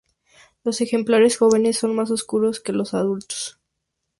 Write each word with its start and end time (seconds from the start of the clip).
Los 0.63 0.81
ejemplares 0.81 1.37
jóvenes 1.37 1.77
son 1.77 1.93
más 1.95 2.09
oscuros 2.09 2.59
que 2.59 2.73
los 2.73 2.95
adultos. 2.95 3.59